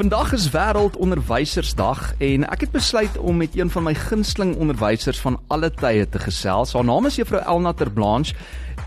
[0.00, 5.34] Vandag is wêreldonderwysersdag en ek het besluit om met een van my gunsteling onderwysers van
[5.52, 6.70] alle tye te gesels.
[6.72, 8.32] Haar naam is Juffrou Elna Ter Blanche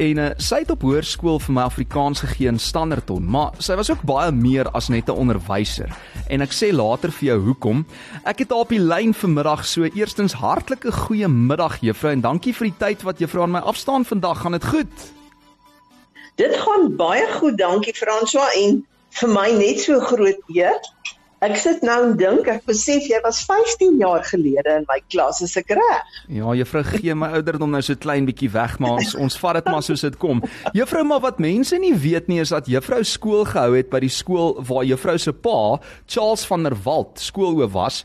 [0.01, 3.91] en uh, sy het op hoërskool vir my Afrikaans gegee in Standerton, maar sy was
[3.93, 5.93] ook baie meer as net 'n onderwyser.
[6.33, 7.85] En ek sê later vir jou hoekom.
[8.25, 12.53] Ek het haar op die lyn vanmiddag, so eerstens hartlike goeie middag Juffrou en dankie
[12.53, 14.41] vir die tyd wat Juffrou aan my afstaan vandag.
[14.41, 15.13] Gaan dit goed?
[16.35, 18.81] Dit gaan baie goed, dankie François en
[19.19, 20.81] vir my net so groot eer.
[21.43, 25.41] Ek sit nou en dink, ek besef jy was 15 jaar gelede in my klas,
[25.43, 26.11] is ek reg?
[26.31, 29.67] Ja, juffrou gee my ouderdom nou so klein bietjie weg, maar ons ons vat dit
[29.73, 30.39] maar soos dit kom.
[30.77, 34.11] Juffrou, maar wat mense nie weet nie is dat juffrou skool gehou het by die
[34.13, 35.57] skool waar juffrou se pa,
[36.07, 37.97] Charles van der Walt, skoolhoof was.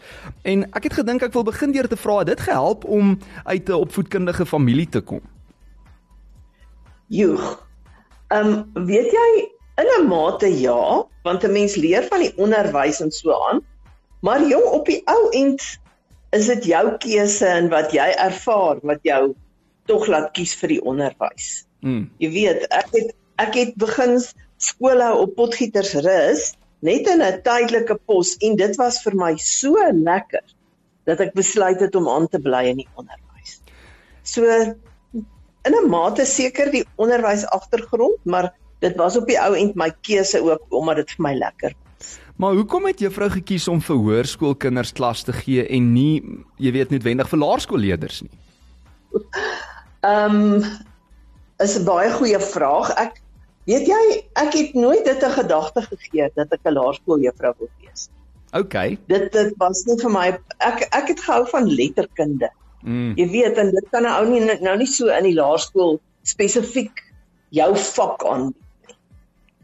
[0.43, 3.69] En ek het gedink ek wil begin deur te vra, het dit gehelp om uit
[3.69, 5.23] 'n opvoedkundige familie te kom?
[7.07, 7.63] Joeg.
[8.35, 13.01] Ehm um, weet jy In 'n mate ja, want 'n mens leer van die onderwys
[13.01, 13.61] en so aan.
[14.21, 15.63] Maar jong, op die ou end
[16.31, 19.35] is dit jou keuse en wat jy ervaar wat jou
[19.87, 21.65] tog laat kies vir die onderwys.
[21.81, 22.11] Mm.
[22.19, 24.19] Jy weet, ek het ek het begin
[24.59, 26.53] skool hou op Potgietersrus
[26.83, 30.45] net in 'n tydelike pos en dit was vir my so lekker
[31.07, 33.61] dat ek besluit het om aan te bly in die onderwys.
[34.23, 34.45] So
[35.65, 39.91] in 'n mate seker die onderwys agtergrond, maar dit was op die ou end my
[40.07, 42.19] keuse ook omdat dit vir my lekker was.
[42.39, 46.23] Maar hoekom het juffrou gekies om vir hoërskoolkinders klas te gee en nie,
[46.63, 48.35] jy weet, noodwendig vir laerskoolleerders nie?
[50.07, 50.69] Ehm um,
[51.59, 52.93] is 'n baie goeie vraag.
[52.95, 53.19] Ek
[53.67, 54.03] weet jy,
[54.39, 58.09] ek het nooit dit 'n gedagte gegee dat ek 'n laerskooljuffrou wil wees.
[58.53, 58.77] OK.
[59.07, 62.51] Dit dit was nie vir my ek ek het gehou van letterkunde.
[62.83, 63.13] Mm.
[63.17, 67.03] Jy weet, en dit kan nou nie nou nie so in die laerskool spesifiek
[67.51, 68.55] jou vak aan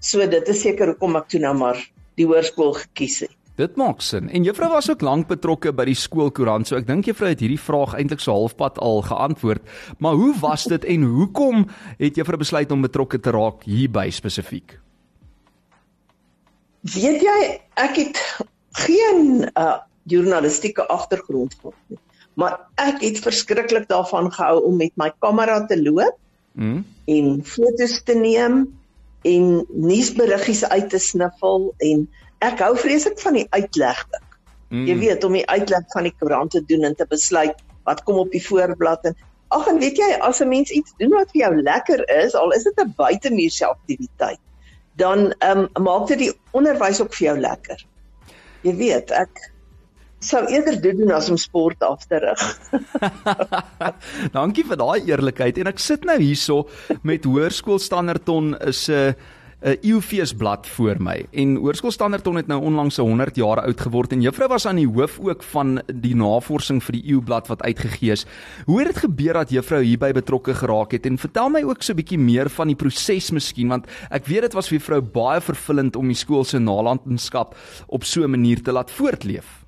[0.04, 1.80] So dit is seker hoekom ek toe nou maar
[2.18, 3.32] die hoërskool gekies het.
[3.54, 4.26] Dit maak sin.
[4.34, 7.60] En juffrou was ook lank betrokke by die skoolkoerant, so ek dink juffrou het hierdie
[7.60, 9.62] vraag eintlik so halfpad al geantwoord.
[10.02, 11.68] Maar hoe was dit en hoekom
[12.00, 14.76] het juffrou besluit om betrokke te raak hierby spesifiek?
[16.94, 17.38] Weet jy,
[17.80, 18.22] ek het
[18.84, 21.98] geen uh journalistieke agtergrond gehad nie.
[22.36, 26.18] Maar ek het verskriklik daarvan gehou om met my kamera te loop
[26.52, 26.82] mm.
[27.08, 28.66] en fotos te neem
[29.24, 32.06] en nuusberiggies uit te sniffel en
[32.44, 34.26] ek hou vreeslik van die uitlegting.
[34.68, 34.88] Mm.
[34.88, 37.56] Jy weet om die uitleg van die koerant te doen en te besluit
[37.88, 39.16] wat kom op die voorblad en
[39.54, 42.52] ag en weet jy as 'n mens iets doen wat vir jou lekker is, al
[42.56, 44.40] is dit 'n buitemuurse aktiwiteit,
[44.96, 47.86] dan ehm um, maak dit die onderwys ook vir jou lekker.
[48.62, 49.53] Jy weet, ek
[50.24, 52.42] sou eerder dit doen as om sport af te rig.
[54.38, 56.64] Dankie vir daai eerlikheid en ek sit nou hierso
[57.02, 59.32] met Hoërskool Standerton is 'n uh,
[59.64, 64.20] 'n eeufeesblad voor my en Hoërskool Standerton het nou onlangs 100 jaar oud geword en
[64.20, 68.26] juffrou was aan die hoof ook van die navorsing vir die eeublad wat uitgegee is.
[68.66, 71.92] Hoe het dit gebeur dat juffrou hierby betrokke geraak het en vertel my ook so
[71.92, 75.40] 'n bietjie meer van die proses miskien want ek weet dit was vir juffrou baie
[75.40, 77.56] vervullend om die skool se nalatenskap
[77.86, 79.63] op so 'n manier te laat voortleef.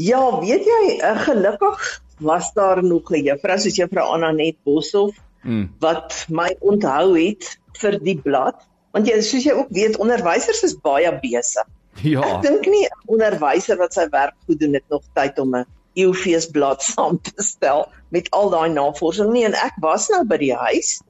[0.00, 1.88] Ja, weet jy, uh, gelukkig
[2.24, 5.68] was daar nog 'n juffrou soos juffrou Anna net Boshoff mm.
[5.80, 8.56] wat my onthou het vir die blad,
[8.92, 11.68] want jy soos jy ook weet, onderwysers is baie besig.
[12.02, 12.22] Ja.
[12.24, 15.66] Ek dink nie 'n onderwyser wat sy werk goed doen het nog tyd om 'n
[15.96, 20.36] EUFees blad saam te stel met al daai navorsing nie en ek was nou by
[20.36, 21.00] die huis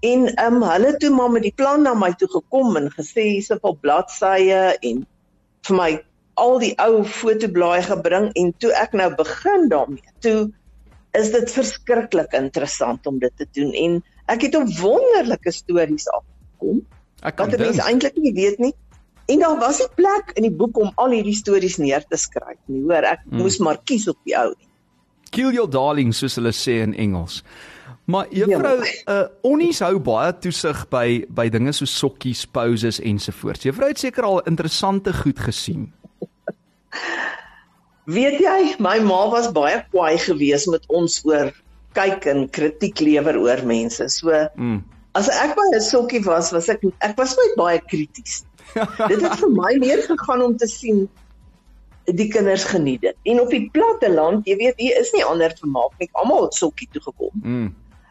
[0.00, 3.24] en ehm um, hulle toe maar met die plan na my toe gekom en gesê
[3.30, 5.06] hier's 'n vol bladsye en
[5.68, 5.90] vir my
[6.38, 10.14] al die ou fotoblaaie gebring en toe ek nou begin daarmee.
[10.24, 10.48] Toe
[11.18, 13.98] is dit verskriklik interessant om dit te doen en
[14.32, 16.82] ek het op wonderlike stories afgekom.
[17.26, 18.74] Ek kan dit mense eintlik nie weet nie.
[19.28, 22.60] En daar was 'n plek in die boek om al hierdie stories neer te skryf
[22.66, 22.82] nie.
[22.82, 23.38] Hoor, ek hmm.
[23.38, 24.54] moes maar kies op die ou.
[25.30, 27.42] Kill your darling soos hulle sê in Engels.
[28.08, 29.22] Maar juffrou, ja.
[29.22, 33.62] uh onnies hou baie toesig by by dinge so sokkies, poses ensovoorts.
[33.68, 35.92] Juffrou het seker al interessante goed gesien.
[38.08, 41.52] Weet jy, my ma was baie kwaai geweest met ons oor
[41.96, 44.06] kyk en kritiek lewer oor mense.
[44.14, 44.78] So mm.
[45.18, 48.44] as ek by 'n sokkie was, was ek ek was nooit baie krities.
[49.10, 51.08] dit het vir my meer gegaan om te sien
[52.08, 53.16] die kinders geniet dit.
[53.28, 56.08] En op die platte land, jy weet, hier is nie ander vermaak nie.
[56.16, 57.34] Almal het sokkie toe gekom.
[57.42, 57.68] Mm.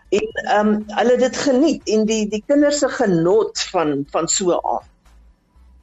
[0.09, 4.59] En ehm um, hulle dit geniet en die die kinders se genot van van so
[4.61, 4.85] aan.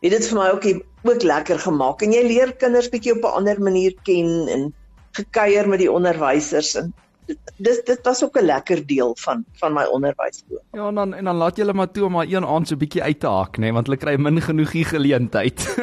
[0.05, 0.69] Het dit vir my ook
[1.05, 4.63] ook lekker gemaak en jy leer kinders bietjie op 'n ander manier ken en
[5.13, 6.93] gekuier met die onderwysers en
[7.57, 10.63] dis dit was ook 'n lekker deel van van my onderwysloop.
[10.73, 12.77] Ja, en dan en dan laat jy hulle maar toe om maar een aand so
[12.77, 15.77] bietjie uit te hak, nê, nee, want hulle kry min genoeg hier geleentheid.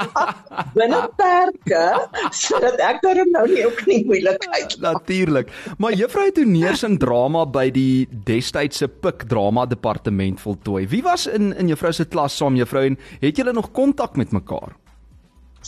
[0.78, 4.80] Binne perke sodat ek daarom nou nie ook nie moeilikheid.
[4.80, 5.52] Natuurlik.
[5.78, 10.86] Maar juffrou het toe neers in drama by die destydse Pik drama departement voltooi.
[10.88, 14.32] Wie was in in juffrou se klas saam juffrou en het julle nog kontak met
[14.32, 14.76] mekaar?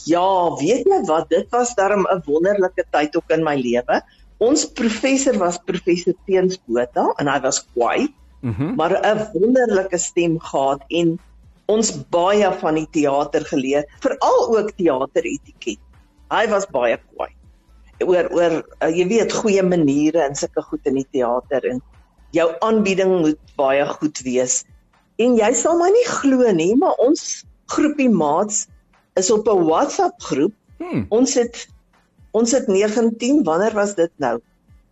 [0.09, 4.03] Ja, weet jy wat, dit was darm 'n wonderlike tyd ook in my lewe.
[4.41, 8.09] Ons professor was professor Teens Botha en hy was kwaai.
[8.41, 8.71] Mhm.
[8.71, 11.19] Mm maar 'n wonderlike stem gehad en
[11.67, 15.79] ons baie van die teater geleer, veral ook teateretiket.
[16.31, 17.31] Hy was baie kwaai.
[18.01, 21.83] Oor oor uh, jy weet goeie maniere en sulke goed in die teater en
[22.33, 24.65] jou aanbieding moet baie goed wees.
[25.19, 28.67] En jy sal my nie glo nie, maar ons groepie maats
[29.21, 30.55] is op 'n WhatsApp groep.
[30.79, 31.05] Hmm.
[31.11, 31.69] Ons het
[32.31, 34.39] Ons het 19, wanneer was dit nou?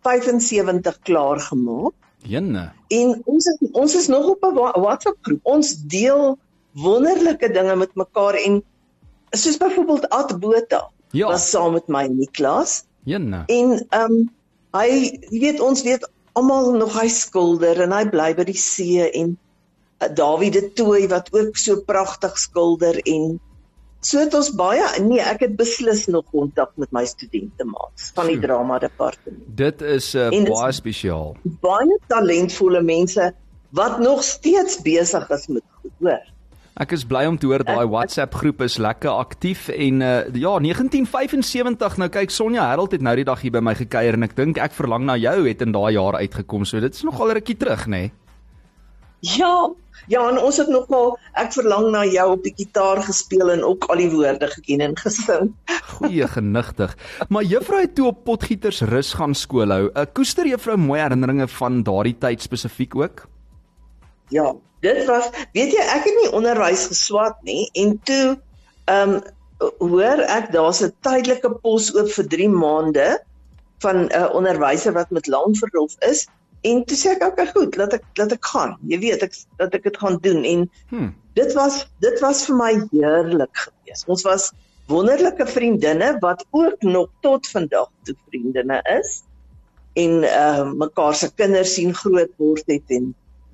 [0.07, 1.93] 75 klaar gemaak.
[2.27, 2.71] Jenne.
[2.87, 5.39] En ons is ons is nog op 'n WhatsApp groep.
[5.43, 6.37] Ons deel
[6.71, 8.63] wonderlike dinge met mekaar en
[9.31, 11.27] soos byvoorbeeld Ad Botha ja.
[11.27, 12.83] was saam met my in die klas.
[13.03, 13.43] Jenne.
[13.47, 14.31] En ehm um,
[14.71, 19.37] hy weet ons weet almal nog hy skilder en hy bly by die see en
[20.03, 23.39] uh, Dawie de Tooi wat ook so pragtig skilder en
[23.99, 28.29] So het ons baie nee, ek het beslis nog kontak met my studente maats van
[28.31, 28.45] die hmm.
[28.47, 29.41] drama departement.
[29.59, 31.33] Dit is uh, baie spesiaal.
[31.59, 33.31] Baie talentvolle mense
[33.75, 35.65] wat nog steeds besig is met
[35.99, 36.23] hoor.
[36.79, 40.53] Ek is bly om te hoor daai WhatsApp groep is lekker aktief en uh, ja
[40.63, 44.37] 1975 nou kyk Sonja Harold het nou die dag hier by my gekuier en ek
[44.37, 47.35] dink ek verlang na jou het in daai jaar uitgekom so dit is nog al
[47.35, 48.07] rukkie terug nê.
[48.07, 48.15] Nee?
[49.19, 49.69] Ja,
[50.09, 53.85] Ja, en ons het nogal ek verlang na jou op die gitaar gespeel en ook
[53.93, 55.51] al die woorde geken en gesing.
[55.99, 56.95] Goeie genigtig.
[57.29, 59.91] Maar juffrou het toe op potgieters rus gaan skoolhou.
[59.91, 63.27] 'n uh, Koester juffrou mooi herinneringe van daardie tyd spesifiek ook?
[64.33, 68.39] Ja, dit was weet jy ek het nie onderwys geswat nie en toe
[68.89, 69.21] ehm um,
[69.77, 73.07] hoor ek daar's 'n tydelike pos oop vir 3 maande
[73.85, 76.25] van 'n uh, onderwyser wat met lang verlof is
[76.67, 78.75] En toe sê ek okay, goed, laat ek laat ek gaan.
[78.91, 81.13] Jy weet ek dat ek dit gaan doen en hmm.
[81.39, 84.09] dit was dit was vir my heerlik geweest.
[84.11, 84.49] Ons was
[84.91, 89.21] wonderlike vriendinne wat ook nog tot vandag toe vriendinne is
[89.99, 93.13] en uh mekaar se kinders sien groot word het en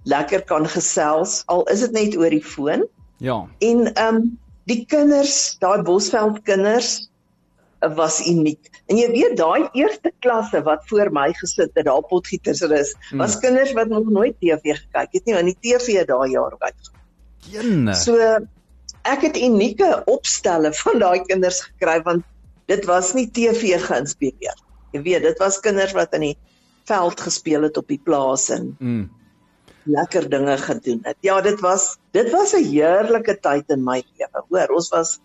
[0.09, 2.87] lekker kan gesels al is dit net oor die foon.
[3.23, 3.43] Ja.
[3.59, 4.23] En um
[4.65, 7.11] die kinders, daai Bosveld kinders
[7.79, 8.69] was uniek.
[8.89, 13.21] En jy weet daai eerste klasse wat voor my gesit het, daar potgieters is, hmm.
[13.21, 16.91] was kinders wat nog nooit TV gekyk het nie, want die TV daai jaar uit.
[17.51, 17.93] Jenne.
[17.93, 18.17] So
[19.05, 22.25] ek het unieke opstelle van daai kinders gekry want
[22.71, 24.57] dit was nie TV geïnspireer.
[24.95, 26.37] Jy weet, dit was kinders wat in die
[26.89, 29.03] veld gespeel het op die plaas en mm.
[29.89, 31.17] lekker dinge gedoen het.
[31.25, 34.43] Ja, dit was dit was 'n heerlike tyd in my lewe.
[34.49, 35.19] Hoor, ons was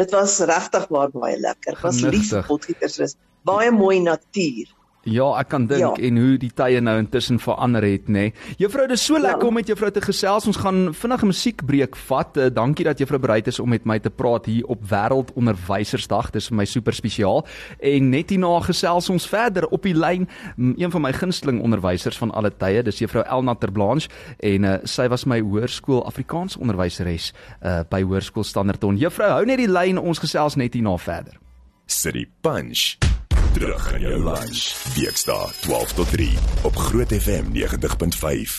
[0.00, 1.76] Dit was regtig baie lekker.
[1.84, 3.16] Was lief potgieters is.
[3.44, 4.68] Baie mooi natuur.
[5.08, 6.08] Ja, ek kan dink ja.
[6.10, 8.26] en hoe die tye nou intussen verander het, nê.
[8.28, 8.56] Nee.
[8.60, 9.48] Juffrou, dit is so lekker ja.
[9.48, 10.44] om met juffrou te gesels.
[10.50, 12.36] Ons gaan vinnig 'n musiekbreek vat.
[12.36, 16.30] Uh, dankie dat juffrou bereid is om met my te praat hier op Wêreldonderwysersdag.
[16.30, 17.46] Dis vir my super spesiaal.
[17.80, 20.28] En net hierna gesels ons verder op die lyn
[20.76, 22.82] een van my gunsteling onderwysers van alle tye.
[22.82, 24.08] Dis juffrou Elna Terblanche
[24.38, 27.32] en uh, sy was my hoërskool Afrikaans onderwyseres
[27.64, 28.96] uh, by Hoërskool Standerton.
[28.96, 31.40] Juffrou, hou net die lyn, ons gesels net hierna verder.
[31.86, 33.09] City Punch
[33.52, 34.74] terug in jou lunch.
[34.94, 38.58] Weekdae 12 tot 3 op Groot FM 90.5.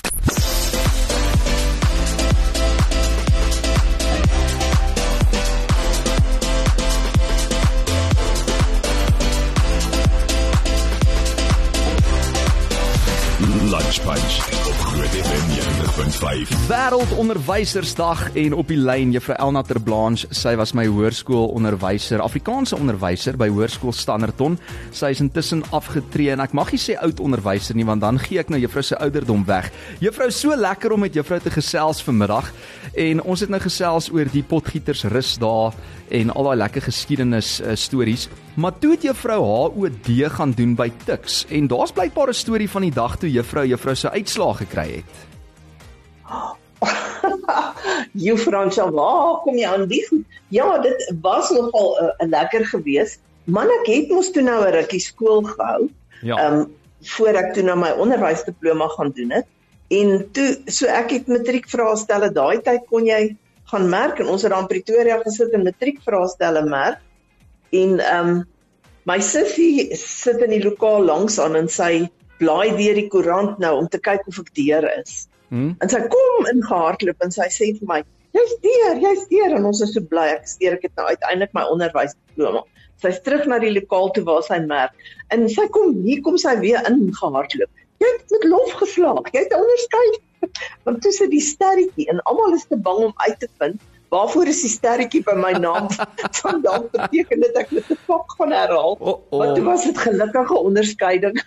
[13.72, 14.61] Lunch Punch
[14.92, 16.68] Groot FM 90.5.
[16.68, 23.48] Wêreldonderwysersdag en op die lyn Juffrou Elna Terblanche, sy was my hoërskoolonderwyser, Afrikaanse onderwyser by
[23.54, 24.58] Hoërskool Standerton.
[24.92, 28.44] Sy is intussen afgetree en ek mag nie sê oud onderwyser nie want dan gee
[28.44, 29.72] ek nou juffrou se ouderdom weg.
[30.04, 32.52] Juffrou, so lekker om met juffrou te gesels vanmiddag
[33.08, 35.72] en ons het nou gesels oor die potgieters rusdae
[36.20, 38.28] en al daai lekker geskiedenis uh, stories.
[38.56, 42.70] Maar toe het juffrou haar OD gaan doen by Tuks en daar's blykbaar 'n storie
[42.70, 45.14] van die dag toe juffrou juffrou se uitslae gekry het.
[48.28, 50.26] juffrou Chawa, kom jy aan die goed?
[50.48, 53.20] Ja, dit was nogal 'n uh, lekker gewees.
[53.44, 55.90] Man ek het mos toe nou 'n rukkie skool gehou.
[56.22, 56.36] Ja.
[56.38, 59.46] Ehm um, voor ek toe nou my onderwysdiploma gaan doen het.
[59.88, 63.36] En toe so ek het matriek vraestelle daai tyd kon jy
[63.72, 67.00] gaan merk en ons het daar in Pretoria gesit en matriek vraestelle merk.
[67.72, 68.40] En ehm um,
[69.10, 72.06] my sussie sit in die lokaal langs aan en sy
[72.42, 75.26] blaai deur die koerant nou om te kyk of ek deur is.
[75.50, 75.72] Hmm?
[75.84, 78.00] En sy kom in gehardloop en sy sê vir my,
[78.38, 81.54] "Jy's deur, jy's deur." En ons is so bly ek steur ek het nou uiteindelik
[81.54, 82.64] my onderwysdiploma.
[83.02, 84.92] Sy's terug na die lokaal toe waar sy merk.
[85.32, 87.72] En sy kom, hier kom sy weer in gehardloop.
[88.02, 89.32] Jy het met lof geslaag.
[89.34, 90.06] Jy het onderskei.
[90.86, 94.60] Want tussen die sterretjie en almal is te bang om uit te vind Waarvoor is
[94.66, 95.88] die sterretjie by my naam?
[96.42, 98.98] Vandag beteken dit ek moet 'n fok gaan herhaal.
[99.00, 99.40] Oh, oh.
[99.40, 101.40] Want dit was 'n gelukkige onderskeiding.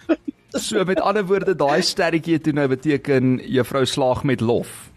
[0.67, 4.94] so met ander woorde, daai sterretjie het toe nou beteken juffrou slaag met lof.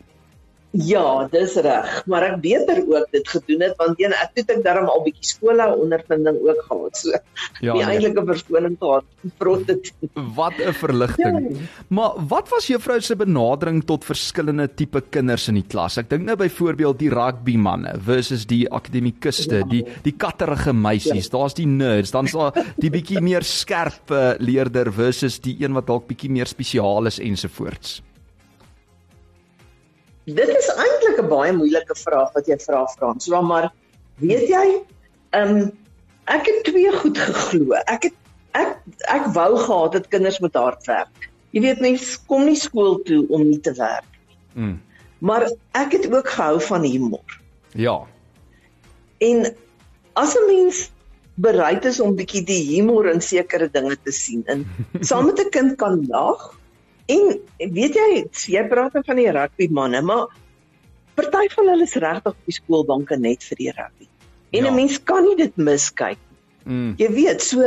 [0.75, 4.63] Ja, dis reg, maar ek beter ook dit gedoen het want een ek het ek
[4.65, 6.97] darm al bietjie skole ondervinding ook gehad.
[6.99, 7.13] So
[7.63, 7.85] ja, nee.
[7.85, 9.07] eintlike verskoning gehad
[9.39, 9.91] vir dit.
[10.35, 11.37] Wat 'n verligting.
[11.55, 11.67] Ja.
[11.87, 15.97] Maar wat was juffrou se benadering tot verskillende tipe kinders in die klas?
[15.97, 19.63] Ek dink nou byvoorbeeld die rugby manne versus die akademikuste, ja.
[19.63, 21.31] die die katterige meisies.
[21.31, 21.37] Ja.
[21.37, 26.07] Daar's die nerds, dan's daar die bietjie meer skerp leerder versus die een wat dalk
[26.07, 28.01] bietjie meer spesiaal is ensovoorts.
[30.27, 33.71] Dit is eintlik 'n baie moeilike vraag wat jy vra Frans, maar
[34.19, 34.83] weet jy,
[35.31, 35.71] ehm um,
[36.27, 37.77] ek het twee goed geglo.
[37.87, 38.15] Ek het
[38.51, 38.75] ek
[39.07, 41.29] ek wou gehad dat kinders moet hard werk.
[41.55, 44.37] Jy weet mense kom nie skool toe om nie te werk nie.
[44.63, 44.75] Mm.
[45.19, 47.39] Maar ek het ook gehou van humor.
[47.71, 48.03] Ja.
[49.17, 49.55] En
[50.13, 50.91] as 'n mens
[51.35, 54.65] bereid is om bietjie die humor in sekere dinge te sien en
[54.99, 56.51] saam met 'n kind kan lag
[57.07, 58.09] En weet jy,
[58.51, 60.27] jy praat dan nou van die rugby manne, maar
[61.15, 64.07] party van hulle is regtig op die skoolbanke net vir die rugby.
[64.51, 64.71] En ja.
[64.71, 66.19] 'n mens kan nie dit miskyk.
[66.63, 66.93] Mm.
[66.97, 67.63] Jy weet, so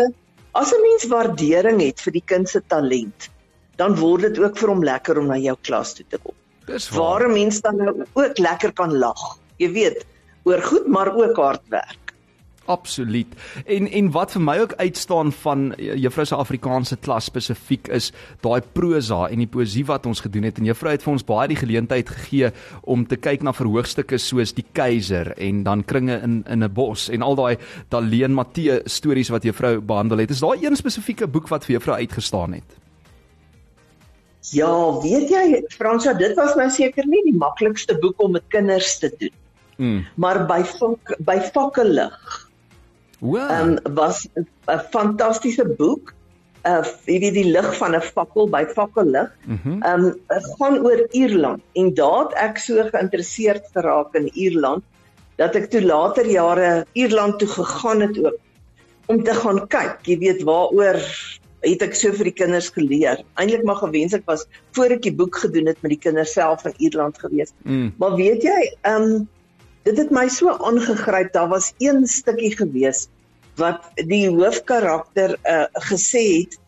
[0.52, 3.30] as 'n mens waardering het vir die kind se talent,
[3.76, 6.36] dan word dit ook vir hom lekker om na jou klas toe te kom.
[6.66, 9.38] Dis waar 'n mens dan nou ook lekker kan lag.
[9.56, 10.04] Jy weet,
[10.44, 11.99] oor goed maar ook hard werk.
[12.70, 13.26] Absoluut.
[13.66, 18.12] En en wat vir my ook uitstaan van eh, juffrou se Afrikaanse klas spesifiek is
[18.44, 21.48] daai prosa en die poesie wat ons gedoen het en juffrou het vir ons baie
[21.50, 26.44] die geleentheid gegee om te kyk na verhoogstukke soos die keiser en dan kringe in
[26.46, 27.56] in 'n bos en al daai
[27.90, 30.30] Daleen Matthee stories wat juffrou behandel het.
[30.30, 32.78] Is daar een spesifieke boek wat vir juffrou uitgestaan het?
[34.52, 38.98] Ja, weet jy Fransa, dit was nou seker nie die maklikste boek om met kinders
[38.98, 39.34] te doen.
[39.76, 40.06] Mm.
[40.14, 42.39] Maar by vak, by vakke lig
[43.20, 46.14] Ehm um, was 'n fantastiese boek.
[46.64, 49.32] Uh jy weet die lig van 'n fakkel by fakkellig.
[49.44, 49.82] Mhm.
[49.82, 54.84] Ehm mm um, gaan oor Ierland en daar ek so geïnteresseerd geraak in Ierland
[55.36, 58.38] dat ek toe later jare Ierland toe gegaan het ook
[59.06, 61.00] om te gaan kyk, jy weet waaroor
[61.60, 63.20] het ek so vir die kinders geleer.
[63.40, 64.46] Eintlik maar gewens ek was
[64.76, 67.52] voor ek die boek gedoen het met die kinders self in Ierland gewees.
[67.64, 67.92] Mm.
[68.00, 69.28] Maar weet jy, ehm um,
[69.84, 71.32] dit het my so aangegryp.
[71.32, 73.08] Daar was een stukkie gewees
[73.60, 76.58] wat die hoofkarakter uh, gesê het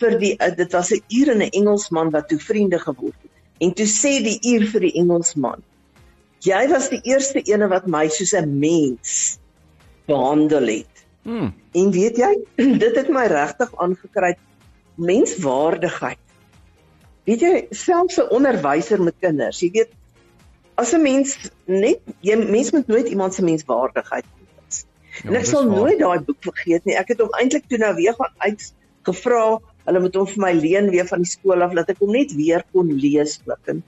[0.00, 3.30] vir die uh, dit was 'n uur en 'n Engelsman wat toe vriende geword het.
[3.58, 5.62] En toe sê die uur vir die Engelsman:
[6.40, 9.38] "Jy was die eerste ene wat my soos 'n mens
[10.06, 11.54] behandel het." Hmm.
[11.72, 12.32] En weet jy,
[12.84, 14.36] dit het my regtig aangekry
[14.94, 16.18] menswaardigheid.
[17.24, 19.92] Weet jy, selfs 'n onderwyser met kinders, jy weet
[20.74, 24.24] as 'n mens net jy mens moet nooit iemand se menswaardigheid
[24.66, 24.84] mis.
[25.22, 26.96] Ja, en ek sal nooit daai boek vergeet nie.
[26.96, 29.58] Ek het hom eintlik toe nou weer gaan uitgevra.
[29.84, 32.32] Hulle moet hom vir my leen weer van die skool af dat ek hom net
[32.38, 33.66] weer kon lees ook.
[33.66, 33.82] En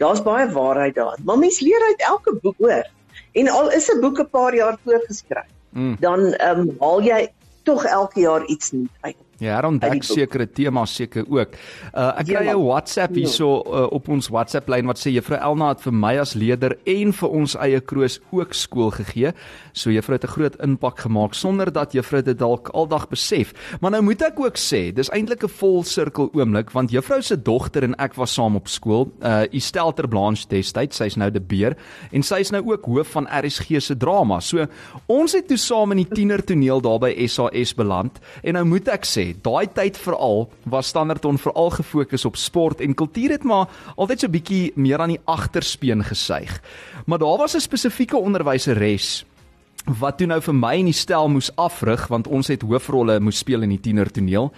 [0.00, 1.24] daar's baie waarheid daarin.
[1.24, 2.86] Maar mens leer uit elke boek hoor.
[3.32, 5.96] En al is 'n boek 'n paar jaar voorgeskryf, mm.
[6.00, 7.28] dan ehm um, haal jy
[7.62, 9.16] tog elke jaar iets nuuts uit.
[9.40, 11.54] Ja, herontdek sekere temas seker ook.
[11.96, 13.22] Uh ek kry 'n WhatsApp ja.
[13.22, 16.76] hierso uh, op ons WhatsApp lyn wat sê juffrou Elna het vir my as leier
[16.84, 19.32] en vir ons eie kroos ook skool gegee.
[19.72, 23.54] So juffrou het 'n groot impak gemaak sonder dat juffrou dit dalk aldag besef.
[23.80, 27.36] Maar nou moet ek ook sê, dis eintlik 'n vol sirkel oomblik want juffrou se
[27.36, 29.10] dogter en ek was saam op skool.
[29.22, 31.76] Uh Estelter Blanche destyds, sy's nou die beer
[32.12, 34.40] en sy's nou ook hoof van RSG se drama.
[34.40, 34.66] So
[35.06, 39.06] ons het toe saam in die tienertoneel daar by SAS beland en nou moet ek
[39.06, 44.20] sê daai tyd veral was Standerton veral gefokus op sport en kultuur het maar altyd
[44.20, 46.60] so bietjie meer aan die agterspeen gesuig.
[47.06, 49.24] Maar daar was 'n spesifieke onderwyseres
[49.84, 53.38] wat toe nou vir my in die stel moes afrig want ons het hoofrolle moes
[53.38, 54.52] speel in die tienertoneel.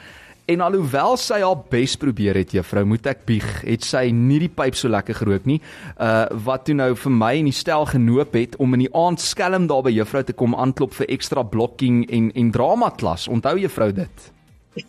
[0.50, 4.50] En alhoewel sy haar bes probeer het, juffrou, moet ek bieg, het sy nie die
[4.50, 5.60] pyp so lekker gerook nie.
[5.94, 9.22] Uh wat toe nou vir my in die stel genoop het om in die aand
[9.22, 13.28] skelm daar by juffrou te kom aanklop vir ekstra blokking en en drama klas.
[13.30, 14.32] Onthou juffrou dit?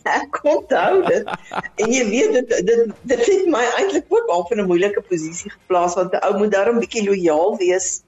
[0.02, 1.28] Ek onthou dit.
[1.76, 5.50] en jy weet dit dit dit het my eintlik ook al in 'n moeilike posisie
[5.50, 8.02] geplaas want 'n ou moet daarom bietjie lojaal wees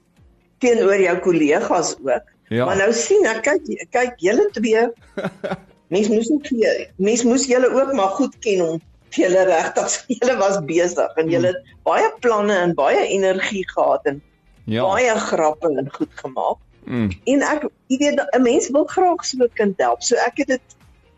[0.57, 2.25] teenoor jou kollegas ook.
[2.49, 2.65] Ja.
[2.65, 4.87] Maar nou sien ek kyk kyk julle twee
[5.93, 8.81] Mens moes nie mens moes julle ook maar goed ken om
[9.15, 14.21] julle regtig julle was besig en julle het baie planne en baie energie gehad en
[14.65, 14.83] ja.
[14.83, 16.57] baie grappe en goed gemaak.
[16.87, 17.11] Mm.
[17.23, 20.03] En ek jy weet 'n mens wil graag so 'n kind help.
[20.03, 20.76] So ek het dit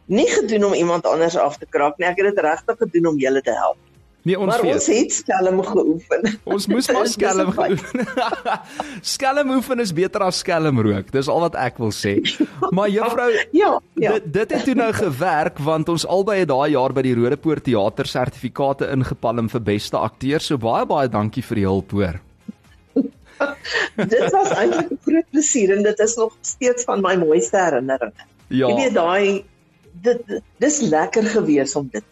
[0.09, 2.07] nie gedoen om iemand anders af te kraak nie.
[2.09, 3.77] Ek het dit regtig gedoen om julle te help.
[4.27, 6.25] Nee, ons maar ons het skelm geoefen.
[6.43, 8.07] Ons moes maar skelm geoefen.
[9.15, 11.11] skelm oefen is beter as skelm rook.
[11.15, 12.17] Dis al wat ek wil sê.
[12.75, 13.29] Maar juffrou,
[13.61, 14.17] ja, ja.
[14.17, 17.63] Dit, dit het toe nou gewerk want ons albei het daai jaar by die Rodepoort
[17.69, 20.43] Theater sertifikate ingepalm vir beste akteur.
[20.43, 22.19] So baie baie dankie vir die hulp hoor.
[23.95, 28.27] dit was eintlik 'n groot plesier en dit is nog steeds van my mooiste herinneringe.
[28.49, 28.67] Ja.
[28.67, 29.45] Jy weet daai
[29.91, 32.03] dit dis lekker gewees om dit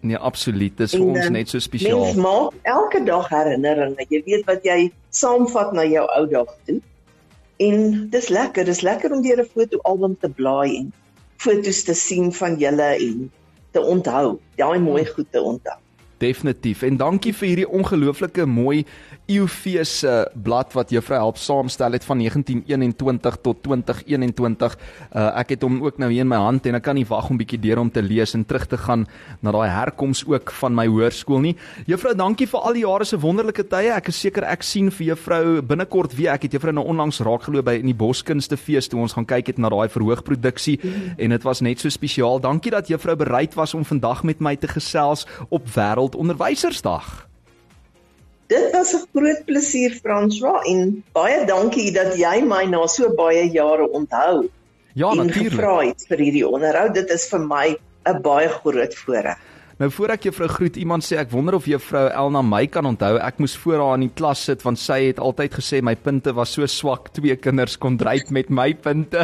[0.00, 0.76] Nee, absoluut.
[0.78, 2.04] Dis vir ons net so spesiaal.
[2.04, 4.04] Mens maak elke dag herinneringe.
[4.06, 6.78] Jy weet wat jy saamvat na jou ou dag toe.
[7.58, 10.92] En dis lekker, dis lekker om deur 'n fotoalbum te blaai en
[11.42, 13.30] foto's te sien van julle en
[13.74, 15.78] te onthou, daai mooi goed te onthou.
[16.18, 16.82] Definitief.
[16.82, 18.84] En dankie vir hierdie ongelooflike mooi
[19.28, 24.76] EUV se blad wat juffrou help saamstel het van 1921 tot 2021.
[25.12, 27.28] Uh, ek het hom ook nou hier in my hand en ek kan nie wag
[27.28, 29.04] om bietjie deur hom te lees en terug te gaan
[29.44, 31.54] na daai herkoms ook van my hoërskool nie.
[31.90, 33.92] Juffrou, dankie vir al die jare se wonderlike tye.
[33.92, 36.32] Ek is seker ek sien vir juffrou binnekort weer.
[36.32, 39.60] Ek het juffrou nou onlangs raakgeloop by in die Boskunstefees toe ons gaan kyk het
[39.60, 40.78] na daai verhoogproduksie
[41.18, 42.40] en dit was net so spesiaal.
[42.40, 45.68] Dankie dat juffrou bereid was om vandag met my te gesels op
[46.08, 47.26] Wêreldonderwysersdag.
[48.48, 53.50] Dit was 'n groot plesier François en baie dankie dat jy my na so baie
[53.50, 54.48] jare onthou.
[54.94, 55.52] Ja, natuurlik.
[55.52, 56.94] Vra iets vir hierdie onderhoud.
[56.94, 59.36] Dit is vir my 'n baie groot voorreg.
[59.78, 63.12] Nou voor ek juffrou groet, iemand sê ek wonder of juffrou Elna my kan onthou.
[63.22, 66.32] Ek moes voor haar in die klas sit want sy het altyd gesê my punte
[66.34, 67.12] was so swak.
[67.14, 69.22] Twee kinders kon dryf met my punte.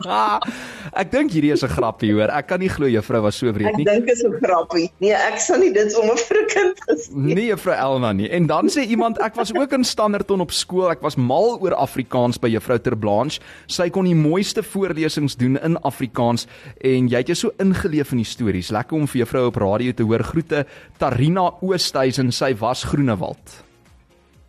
[1.02, 2.32] ek dink hierdie is 'n grappie hoor.
[2.32, 3.84] Ek kan nie glo juffrou was so wreed nie.
[3.84, 4.86] Ek dink is 'n grappie.
[5.04, 7.12] Nee, ek sal nie dit sommer vir 'n kind gesê.
[7.12, 8.30] Nee, juffrou Elna nie.
[8.32, 10.88] En dan sê iemand ek was ook in Standerton op skool.
[10.88, 13.44] Ek was mal oor Afrikaans by juffrou Terblanche.
[13.66, 16.46] Sy kon die mooiste voorlesings doen in Afrikaans
[16.80, 18.72] en jy het jou so ingeleef in die stories.
[18.72, 20.24] Lekker om vir juffrou op radio te hoor.
[20.24, 20.64] Groete
[20.98, 23.58] Tarina Oosthuizen, sy was Groenewald.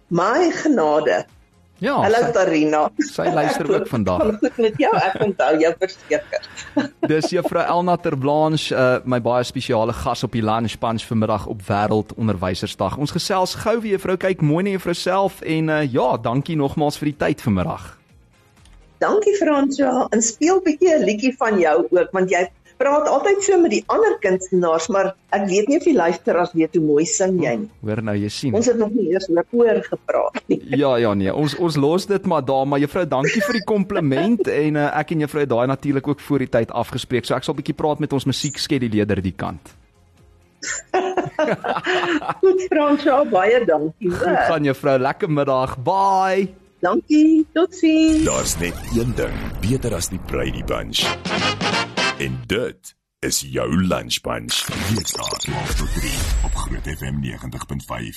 [0.08, 1.26] My genade.
[1.80, 2.00] Ja.
[2.02, 2.88] Hallo Tarina.
[2.98, 4.24] Sy luister ook vandag.
[4.40, 4.94] Goed met jou.
[4.98, 6.48] Ek onthou jou verseker.
[7.12, 11.62] Dis juffrou Elna Terblanche, uh, my baie spesiale gas op die Lunch Punch vanmiddag op
[11.68, 12.98] Wêreld Onderwysersdag.
[12.98, 16.98] Ons gesels gou weer juffrou, kyk mooi na juffrou self en uh, ja, dankie nogmaals
[17.02, 17.94] vir die tyd vanmiddag.
[18.98, 22.48] Dankie Fransja, en speel 'n bietjie 'n liedjie van jou ook want jy
[22.78, 26.78] praat altyd so met die ander kunstenaars, maar ek weet nie of die luisteraars weet
[26.78, 27.70] hoe mooi sing jy nie.
[27.86, 28.58] Hoor nou, jy sien.
[28.58, 30.62] Ons het nog nie eers oor koor gepraat nie.
[30.78, 34.48] Ja, ja nee, ons ons los dit maar daar, maar juffrou, dankie vir die kompliment
[34.64, 37.26] en uh, ek en juffrou het daai natuurlik ook voor die tyd afgespreek.
[37.26, 39.74] So ek sal 'n bietjie praat met ons musiekskeduleerder die kant.
[42.42, 44.12] Goed Fransjo, baie dankie.
[44.12, 45.78] Goed van juffrou, lekker middag.
[45.84, 46.54] Bye.
[46.80, 47.46] Dankie.
[47.54, 48.24] Totsiens.
[48.24, 51.06] Daar's net een ding beter as die Brady Bunch.
[52.18, 54.66] En dit is jou lunch bunch.
[54.90, 56.12] Hier staan 12 tot 3
[56.44, 58.16] op Groot FM 90.5.